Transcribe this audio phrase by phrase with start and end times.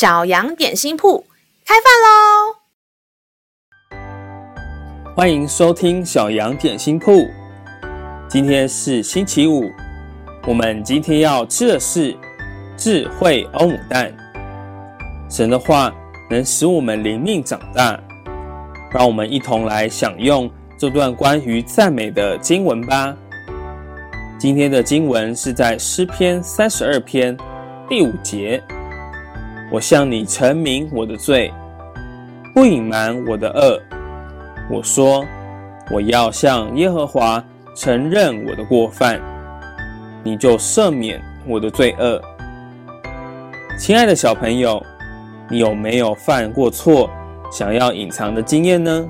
[0.00, 1.26] 小羊点心铺
[1.66, 2.56] 开饭喽！
[5.14, 7.28] 欢迎收听小羊点心铺。
[8.26, 9.70] 今天是星期五，
[10.46, 12.16] 我们今天要吃的是
[12.78, 14.10] 智慧欧姆蛋。
[15.28, 15.94] 神的话
[16.30, 18.02] 能使我们灵命长大，
[18.90, 23.14] 让我们一同来享用这段关于赞美的经文吧。
[24.38, 27.36] 今天的经文是在诗篇三十二篇
[27.86, 28.64] 第五节。
[29.72, 31.52] 我向你陈明我的罪，
[32.52, 33.80] 不隐瞒我的恶。
[34.68, 35.24] 我说，
[35.92, 37.42] 我要向耶和华
[37.76, 39.20] 承认我的过犯，
[40.24, 42.20] 你就赦免我的罪恶。
[43.78, 44.84] 亲爱的小朋友，
[45.48, 47.08] 你有没有犯过错，
[47.52, 49.08] 想要隐藏的经验呢？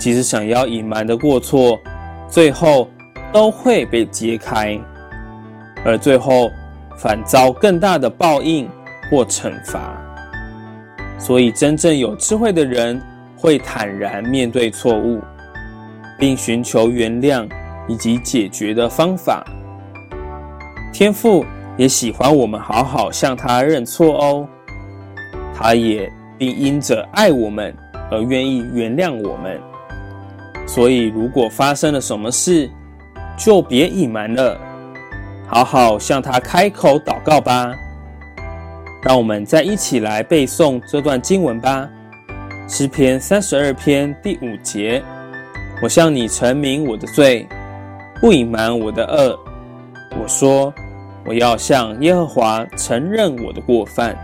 [0.00, 1.78] 其实想要隐瞒的过错，
[2.28, 2.88] 最后
[3.32, 4.76] 都会被揭开，
[5.84, 6.50] 而最后
[6.96, 8.68] 反遭更大的报应。
[9.10, 9.96] 或惩罚，
[11.18, 13.00] 所以真正有智慧的人
[13.36, 15.20] 会坦然面对错误，
[16.18, 17.48] 并寻求原谅
[17.88, 19.44] 以及解决的方法。
[20.92, 21.44] 天父
[21.76, 24.48] 也喜欢我们好好向他认错哦，
[25.54, 27.74] 他也并因着爱我们
[28.10, 29.60] 而愿意原谅我们。
[30.66, 32.68] 所以，如果发生了什么事，
[33.38, 34.58] 就别隐瞒了，
[35.46, 37.72] 好好向他开口祷告吧。
[39.00, 41.88] 让我们再一起来背诵这段经文吧，
[42.72, 45.02] 《诗篇》三十二篇第五节：
[45.80, 47.46] 我向你陈明我的罪，
[48.20, 49.38] 不隐瞒我的恶。
[50.20, 50.74] 我说，
[51.24, 54.16] 我要向耶和华承认我的过犯，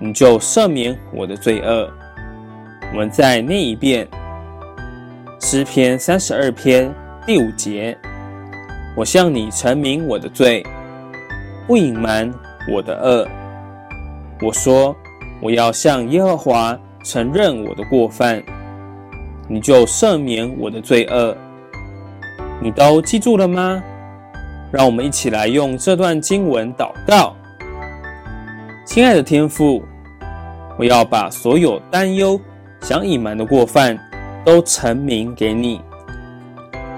[0.00, 1.88] 你就赦免我的罪恶。
[2.92, 4.06] 我们再念一遍，
[5.46, 6.92] 《诗篇》三十二篇
[7.24, 7.96] 第五节：
[8.96, 10.66] 我向你陈明我的罪，
[11.68, 12.28] 不隐瞒
[12.72, 13.28] 我的恶。
[14.42, 14.94] 我说
[15.40, 18.42] ：“我要向耶和华承认我的过犯，
[19.48, 21.34] 你就赦免我的罪恶。
[22.60, 23.82] 你都记住了吗？
[24.70, 27.34] 让我们一起来用这段经文祷告。
[28.84, 29.82] 亲爱的天父，
[30.78, 32.38] 我要把所有担忧、
[32.82, 33.98] 想隐瞒的过犯
[34.44, 35.80] 都陈明给你，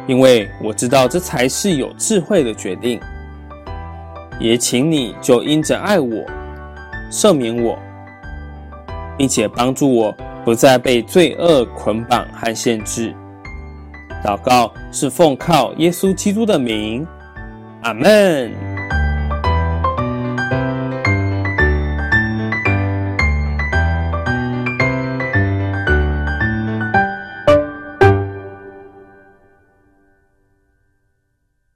[0.09, 2.99] 因为我知道这才是有智慧的决定。
[4.41, 6.25] 也请你就因着爱我。”
[7.11, 7.79] 赦免我，
[9.17, 10.15] 并且帮助我
[10.45, 13.15] 不再被罪恶捆绑和限制。
[14.25, 17.07] 祷告是奉靠耶稣基督的名，
[17.83, 18.68] 阿门。